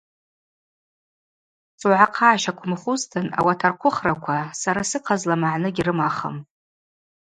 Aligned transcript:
Суагӏахъа 1.79 2.15
гӏащаквымхузтын 2.33 3.27
ауат 3.39 3.61
архъвыхраква 3.67 4.37
сара 4.61 4.81
сыхъазла 4.89 5.35
магӏны 5.41 5.69
гьрымахым. 5.75 6.35